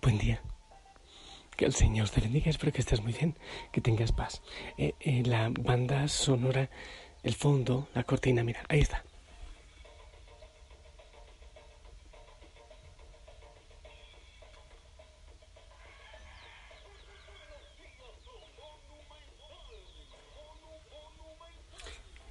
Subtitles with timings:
[0.00, 0.40] Buen día.
[1.56, 2.48] Que el Señor te bendiga.
[2.48, 3.36] Espero que estés muy bien,
[3.72, 4.40] que tengas paz.
[4.76, 6.70] Eh, eh, la banda sonora,
[7.24, 9.04] el fondo, la cortina, mira, ahí está.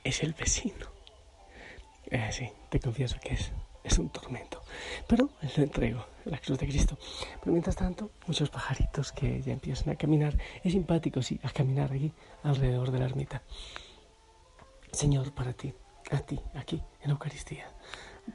[0.05, 0.96] Es el vecino.
[2.09, 3.51] Eh, sí, te confieso que es,
[3.83, 4.61] es un tormento.
[5.07, 6.97] Pero lo entrego, la cruz de Cristo.
[7.39, 10.37] Pero mientras tanto, muchos pajaritos que ya empiezan a caminar.
[10.63, 12.11] Es simpático, sí, a caminar aquí,
[12.43, 13.43] alrededor de la ermita.
[14.91, 15.73] Señor, para ti,
[16.11, 17.69] a ti, aquí, en Eucaristía.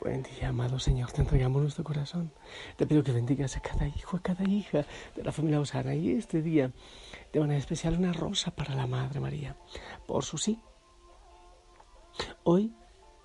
[0.00, 2.32] Buen día, amado Señor, te entregamos nuestro corazón.
[2.76, 5.94] Te pido que bendigas a cada hijo, a cada hija de la familia Osana.
[5.94, 6.72] Y este día,
[7.30, 9.54] de manera especial, una rosa para la Madre María.
[10.06, 10.58] Por su sí.
[12.44, 12.72] Hoy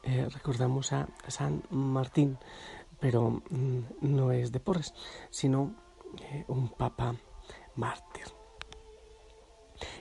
[0.08, 2.38] eh, recordamos a San Martín,
[2.98, 4.94] pero mm, no es de Porres,
[5.30, 5.76] sino
[6.32, 7.14] eh, un papa
[7.76, 8.24] mártir.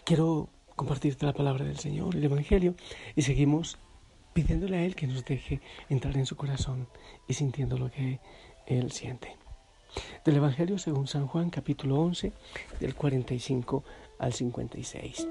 [0.05, 2.77] Quiero compartirte la palabra del Señor, el Evangelio,
[3.17, 3.79] y seguimos
[4.33, 6.87] pidiéndole a Él que nos deje entrar en su corazón
[7.27, 8.21] y sintiendo lo que
[8.67, 9.37] Él siente.
[10.25, 12.33] Del Evangelio según San Juan, capítulo 11,
[12.79, 13.83] del 45
[14.21, 15.27] al 56.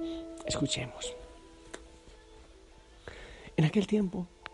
[0.46, 1.16] Escuchemos.
[3.56, 4.28] En aquel tiempo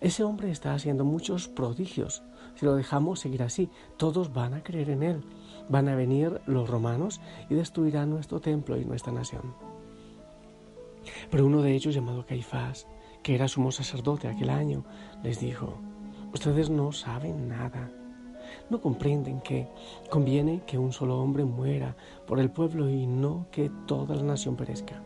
[0.00, 2.22] Ese hombre está haciendo muchos prodigios.
[2.54, 5.24] Si lo dejamos seguir así, todos van a creer en él.
[5.68, 9.54] Van a venir los romanos y destruirán nuestro templo y nuestra nación.
[11.30, 12.86] Pero uno de ellos, llamado Caifás,
[13.22, 14.84] que era sumo sacerdote aquel año,
[15.22, 15.78] les dijo,
[16.32, 17.90] ustedes no saben nada.
[18.68, 19.68] No comprenden que
[20.08, 24.56] conviene que un solo hombre muera por el pueblo y no que toda la nación
[24.56, 25.02] perezca.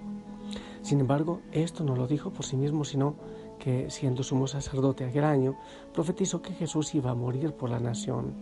[0.85, 3.17] Sin embargo, esto no lo dijo por sí mismo, sino
[3.59, 5.57] que siendo sumo sacerdote aquel año,
[5.95, 8.35] profetizó que Jesús iba a morir por la nación,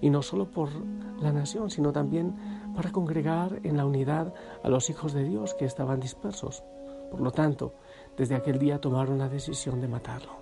[0.00, 0.70] y no solo por
[1.20, 2.34] la nación, sino también
[2.74, 4.32] para congregar en la unidad
[4.64, 6.64] a los hijos de Dios que estaban dispersos.
[7.10, 7.74] Por lo tanto,
[8.16, 10.32] desde aquel día tomaron la decisión de matarlo.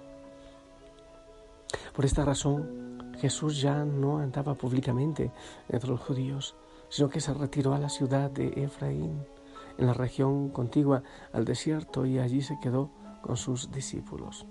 [1.93, 5.33] Por esta razón, Jesús ya no andaba públicamente
[5.69, 6.55] entre los judíos,
[6.89, 9.27] sino que se retiró a la ciudad de Efraín,
[9.79, 11.03] en la región contigua
[11.33, 12.91] al desierto, y allí se quedó
[13.23, 14.47] con sus discípulos.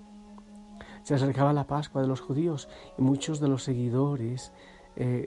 [1.02, 2.68] Se acercaba la Pascua de los judíos
[2.98, 4.52] y muchos de los seguidores
[4.96, 5.26] eh,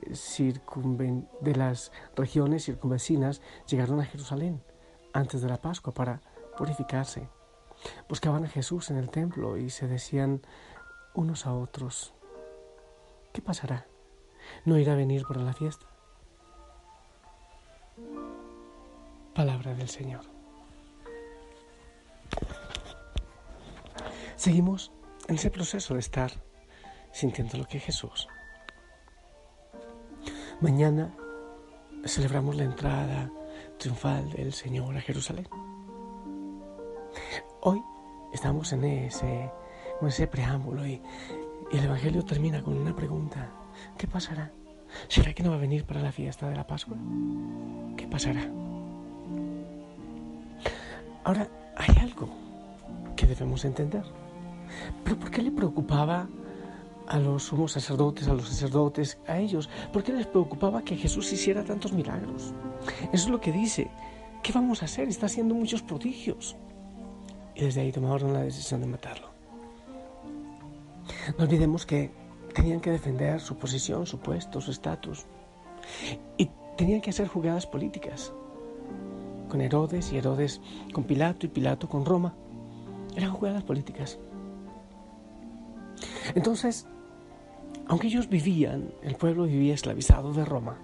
[1.42, 4.62] de las regiones circunvecinas llegaron a Jerusalén
[5.14, 6.22] antes de la Pascua para
[6.58, 7.30] purificarse.
[8.08, 10.42] Buscaban a Jesús en el templo y se decían
[11.14, 12.14] unos a otros,
[13.34, 13.88] ¿qué pasará?
[14.66, 15.91] ¿No irá a venir para la fiesta?
[19.34, 20.22] Palabra del Señor.
[24.36, 24.92] Seguimos
[25.28, 26.32] en ese proceso de estar
[27.14, 28.28] sintiendo lo que es Jesús.
[30.60, 31.16] Mañana
[32.06, 33.32] celebramos la entrada
[33.80, 35.48] triunfal del Señor a Jerusalén.
[37.62, 37.82] Hoy
[38.34, 39.50] estamos en ese,
[40.02, 41.02] en ese preámbulo y,
[41.72, 43.50] y el Evangelio termina con una pregunta.
[43.98, 44.52] ¿Qué pasará?
[45.08, 46.98] ¿Será que no va a venir para la fiesta de la Pascua?
[47.96, 48.52] ¿Qué pasará?
[51.24, 52.30] Ahora, hay algo
[53.16, 54.04] que debemos entender.
[55.04, 56.28] ¿Pero por qué le preocupaba
[57.08, 59.70] a los sumos sacerdotes, a los sacerdotes, a ellos?
[59.92, 62.54] ¿Por qué les preocupaba que Jesús hiciera tantos milagros?
[63.12, 63.90] Eso es lo que dice.
[64.42, 65.08] ¿Qué vamos a hacer?
[65.08, 66.56] Está haciendo muchos prodigios.
[67.56, 69.30] Y desde ahí tomaron la decisión de matarlo.
[71.38, 72.12] No olvidemos que
[72.54, 75.26] tenían que defender su posición, su puesto, su estatus.
[76.38, 78.34] Y tenían que hacer jugadas políticas.
[79.52, 80.62] Con Herodes y Herodes
[80.94, 82.34] con Pilato y Pilato con Roma.
[83.18, 84.18] Eran jugadas políticas.
[86.36, 86.88] Entonces,
[87.86, 90.78] aunque ellos vivían, el pueblo vivía esclavizado de Roma,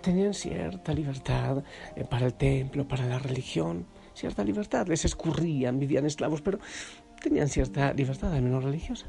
[0.00, 1.62] tenían cierta libertad
[1.94, 4.88] eh, para el templo, para la religión, cierta libertad.
[4.88, 6.58] Les escurrían, vivían esclavos, pero
[7.22, 9.06] tenían cierta libertad, al menos religiosa.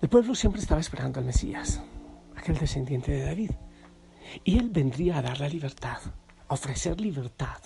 [0.00, 1.80] El pueblo siempre estaba esperando al Mesías,
[2.34, 3.52] aquel descendiente de David.
[4.44, 5.98] Y él vendría a dar la libertad,
[6.48, 7.58] a ofrecer libertad.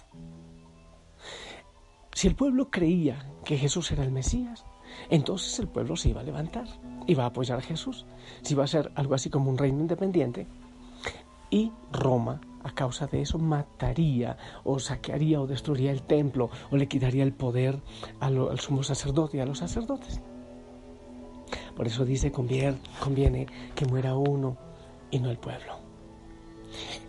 [2.13, 4.65] Si el pueblo creía que Jesús era el Mesías,
[5.11, 6.67] entonces el pueblo se iba a levantar,
[7.07, 8.07] iba a apoyar a Jesús,
[8.43, 10.47] se iba a ser algo así como un reino independiente.
[11.51, 16.89] Y Roma, a causa de eso, mataría o saquearía o destruiría el templo o le
[16.89, 17.81] quitaría el poder
[18.19, 20.21] al, sumo sacerdote y a los sacerdotes.
[21.77, 24.57] Por eso dice, conviene que muera uno
[25.11, 25.86] y no el pueblo.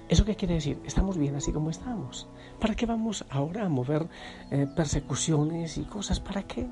[0.10, 0.80] ¿Eso qué quiere decir?
[0.86, 2.28] Estamos bien así como estamos.
[2.60, 4.08] ¿Para qué vamos ahora a mover
[4.52, 6.20] eh, persecuciones y cosas?
[6.20, 6.66] ¿Para qué?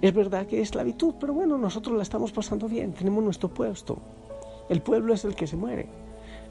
[0.00, 3.98] Es verdad que es esclavitud, pero bueno, nosotros la estamos pasando bien, tenemos nuestro puesto.
[4.68, 5.88] El pueblo es el que se muere.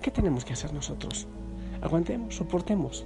[0.01, 1.27] ¿Qué tenemos que hacer nosotros?
[1.81, 3.05] Aguantemos, soportemos.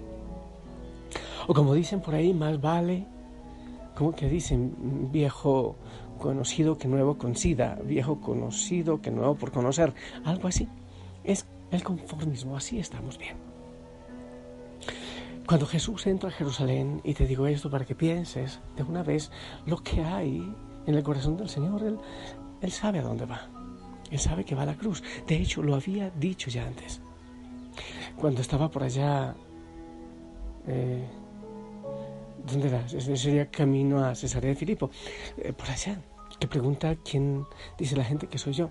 [1.47, 3.07] O como dicen por ahí, más vale,
[3.95, 5.75] como que dicen, viejo
[6.19, 9.93] conocido que nuevo con sida, viejo conocido que nuevo por conocer,
[10.25, 10.67] algo así.
[11.23, 13.37] Es el conformismo, así estamos bien.
[15.49, 19.31] Cuando Jesús entra a Jerusalén, y te digo esto para que pienses de una vez
[19.65, 20.53] lo que hay
[20.85, 21.81] en el corazón del Señor,
[22.61, 23.47] Él, sabe a dónde va.
[24.11, 25.03] Él sabe que va a la cruz.
[25.25, 27.01] De hecho, lo había dicho ya antes.
[28.15, 29.35] Cuando estaba por allá,
[30.67, 31.03] eh,
[32.45, 32.87] ¿dónde era?
[32.87, 34.91] Sería camino a Cesarea de Filipo.
[35.37, 35.99] Eh, por allá,
[36.39, 37.45] que pregunta quién
[37.75, 38.69] dice la gente que soy yo.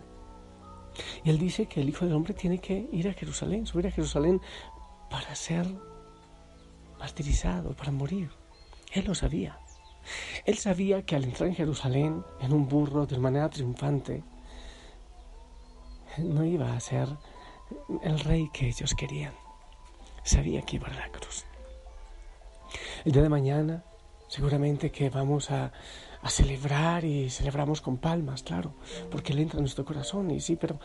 [1.24, 3.90] Y él dice que el Hijo del Hombre tiene que ir a Jerusalén, subir a
[3.90, 4.40] Jerusalén
[5.10, 5.66] para ser
[6.98, 8.30] martirizado, para morir.
[8.92, 9.58] Él lo sabía.
[10.44, 14.24] Él sabía que al entrar en Jerusalén en un burro de manera triunfante,
[16.18, 17.08] no iba a ser
[18.02, 19.34] el rey que ellos querían.
[20.24, 21.44] Sabía que iba a la cruz.
[23.04, 23.84] El día de mañana
[24.28, 25.72] seguramente que vamos a,
[26.22, 28.74] a celebrar y celebramos con palmas, claro,
[29.10, 30.78] porque Él entra en nuestro corazón y sí, pero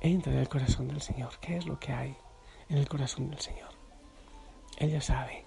[0.00, 1.38] entra en el corazón del Señor.
[1.40, 2.16] ¿Qué es lo que hay
[2.68, 3.70] en el corazón del Señor?
[4.78, 5.44] Él ya sabe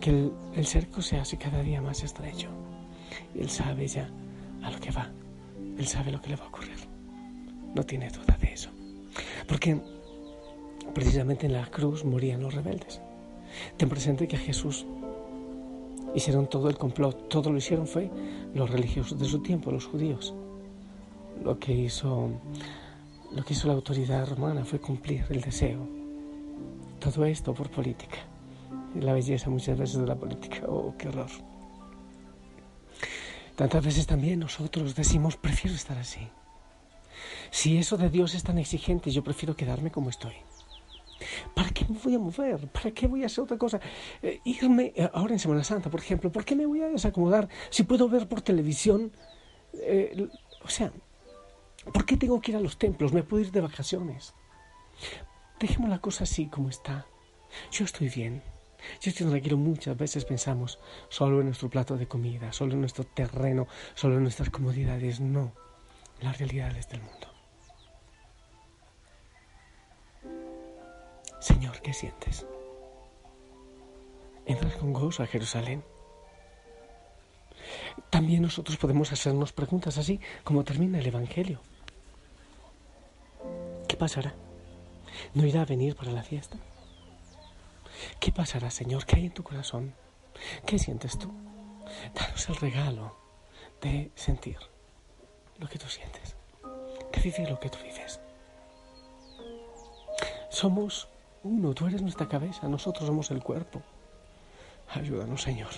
[0.00, 2.48] que el, el cerco se hace cada día más estrecho
[3.34, 4.08] y Él sabe ya
[4.62, 5.10] a lo que va.
[5.78, 6.76] Él sabe lo que le va a ocurrir.
[7.74, 8.70] No tiene duda de eso.
[9.48, 9.80] Porque
[10.94, 13.00] precisamente en la cruz morían los rebeldes.
[13.76, 14.86] Ten presente que Jesús
[16.16, 18.10] hicieron todo el complot, todo lo hicieron fue
[18.54, 20.34] los religiosos de su tiempo, los judíos.
[21.44, 22.30] Lo que hizo,
[23.32, 25.86] lo que hizo la autoridad romana fue cumplir el deseo.
[26.98, 28.16] Todo esto por política.
[28.98, 31.30] La belleza muchas veces de la política, oh, qué horror.
[33.54, 36.28] Tantas veces también nosotros decimos, prefiero estar así.
[37.50, 40.34] Si eso de Dios es tan exigente, yo prefiero quedarme como estoy.
[41.54, 42.68] ¿Para qué me voy a mover?
[42.68, 43.80] ¿Para qué voy a hacer otra cosa?
[44.22, 47.48] Eh, irme eh, ahora en Semana Santa, por ejemplo, ¿por qué me voy a desacomodar
[47.70, 49.12] si puedo ver por televisión?
[49.74, 50.28] Eh,
[50.62, 50.92] o sea,
[51.92, 53.12] ¿por qué tengo que ir a los templos?
[53.12, 54.34] Me puedo ir de vacaciones.
[55.58, 57.06] Dejemos la cosa así como está.
[57.70, 58.42] Yo estoy bien.
[59.00, 59.56] Yo estoy tranquilo.
[59.56, 60.78] Muchas veces pensamos
[61.08, 65.20] solo en nuestro plato de comida, solo en nuestro terreno, solo en nuestras comodidades.
[65.20, 65.52] No,
[66.20, 67.25] las realidades del mundo.
[71.46, 72.44] Señor, ¿qué sientes?
[74.46, 75.84] Entras con gozo a Jerusalén.
[78.10, 81.60] También nosotros podemos hacernos preguntas así como termina el Evangelio.
[83.86, 84.34] ¿Qué pasará?
[85.34, 86.56] ¿No irá a venir para la fiesta?
[88.18, 89.06] ¿Qué pasará, Señor?
[89.06, 89.94] ¿Qué hay en tu corazón?
[90.66, 91.32] ¿Qué sientes tú?
[92.12, 93.16] Danos el regalo
[93.80, 94.58] de sentir
[95.58, 96.34] lo que tú sientes,
[97.12, 98.18] de vivir lo que tú vives.
[100.50, 101.08] Somos
[101.46, 103.82] uno, tú eres nuestra cabeza, nosotros somos el cuerpo.
[104.94, 105.70] Ayúdanos, Señor,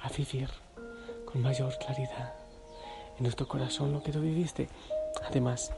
[0.00, 0.50] a vivir
[1.24, 2.34] con mayor claridad
[3.16, 4.68] en nuestro corazón lo que tú viviste.
[5.28, 5.72] Además,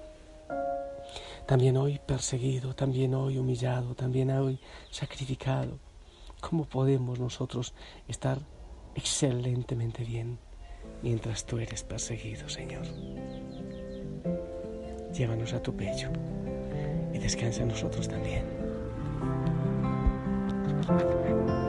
[1.46, 5.78] también hoy perseguido, también hoy humillado, también hoy sacrificado.
[6.40, 7.74] ¿Cómo podemos nosotros
[8.06, 8.38] estar
[8.94, 10.38] excelentemente bien
[11.02, 12.86] mientras tú eres perseguido, Señor?
[15.12, 16.10] Llévanos a tu pecho
[17.12, 18.57] y descansa en nosotros también.
[19.20, 19.30] Thank
[21.48, 21.67] you.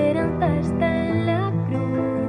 [0.00, 2.19] Esperanza está en la cruz.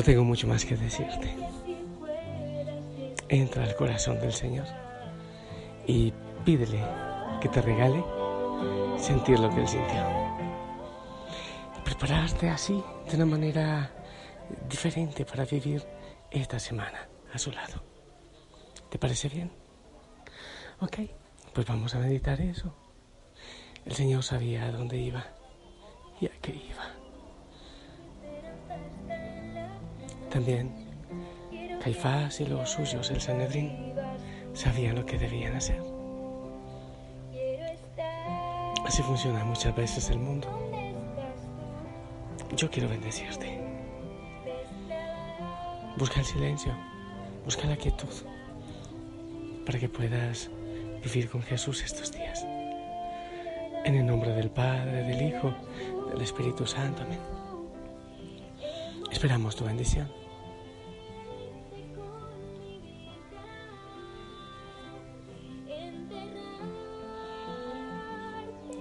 [0.00, 1.36] No tengo mucho más que decirte.
[3.28, 4.64] Entra al corazón del Señor
[5.86, 6.10] y
[6.42, 6.82] pídele
[7.42, 8.02] que te regale
[8.96, 10.02] sentir lo que Él sintió.
[11.84, 13.90] Prepararte así, de una manera
[14.70, 15.86] diferente para vivir
[16.30, 17.82] esta semana a su lado.
[18.88, 19.52] ¿Te parece bien?
[20.80, 20.96] Ok,
[21.52, 22.74] pues vamos a meditar eso.
[23.84, 25.26] El Señor sabía a dónde iba
[26.22, 26.89] y a qué iba.
[30.30, 30.72] También
[31.82, 33.94] Caifás y los suyos, el Sanedrín,
[34.52, 35.80] sabían lo que debían hacer.
[38.84, 40.48] Así funciona muchas veces el mundo.
[42.54, 43.60] Yo quiero bendecirte.
[45.96, 46.72] Busca el silencio,
[47.44, 48.08] busca la quietud,
[49.64, 50.50] para que puedas
[51.02, 52.44] vivir con Jesús estos días.
[53.84, 55.54] En el nombre del Padre, del Hijo,
[56.12, 57.02] del Espíritu Santo.
[57.02, 57.20] Amén.
[59.10, 60.19] Esperamos tu bendición.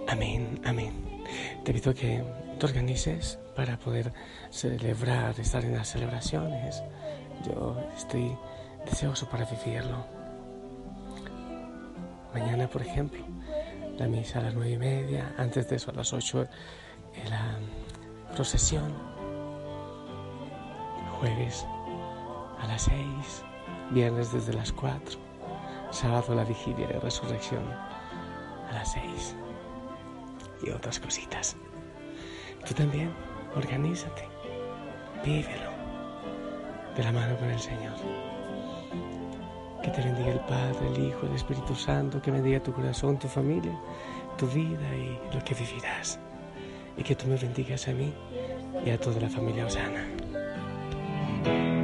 [0.09, 1.23] Amén, amén.
[1.63, 2.23] Te pido que
[2.59, 4.11] te organices para poder
[4.49, 6.81] celebrar, estar en las celebraciones.
[7.45, 8.35] Yo estoy
[8.85, 10.03] deseoso para vivirlo.
[12.33, 13.23] Mañana, por ejemplo,
[13.99, 16.47] la misa a las nueve y media, antes de eso a las ocho eh,
[17.29, 17.59] la
[18.33, 18.91] procesión.
[21.19, 21.67] Jueves
[22.59, 23.43] a las seis,
[23.91, 25.19] viernes desde las cuatro,
[25.91, 29.35] sábado la vigilia de resurrección a las seis
[30.63, 31.55] y otras cositas.
[32.67, 33.11] Tú también,
[33.55, 34.27] organízate,
[35.25, 35.71] vívelo
[36.95, 37.93] de la mano con el Señor.
[39.83, 43.27] Que te bendiga el Padre, el Hijo, el Espíritu Santo, que bendiga tu corazón, tu
[43.27, 43.71] familia,
[44.37, 46.19] tu vida y lo que vivirás.
[46.97, 48.13] Y que tú me bendigas a mí
[48.85, 50.05] y a toda la familia Osana.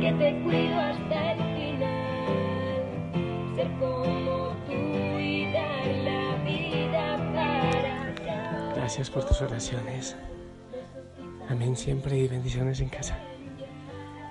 [0.02, 0.34] que te
[8.86, 10.16] Gracias por tus oraciones.
[11.50, 13.18] Amén siempre y bendiciones en casa.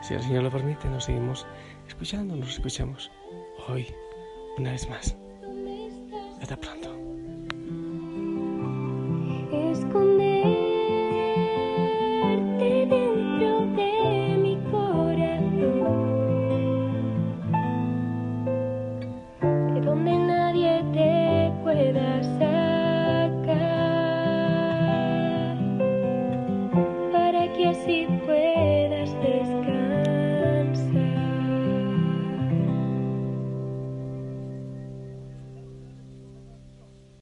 [0.00, 1.44] Si el Señor lo permite, nos seguimos
[1.88, 3.10] escuchando, nos escuchamos
[3.66, 3.92] hoy
[4.56, 5.16] una vez más.
[6.40, 6.93] Hasta pronto.